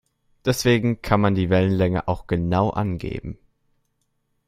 Deswegen 0.45 1.03
kann 1.03 1.21
man 1.21 1.35
die 1.35 1.51
Wellenlänge 1.51 2.07
auch 2.07 2.25
genau 2.25 2.71
angeben. 2.71 3.37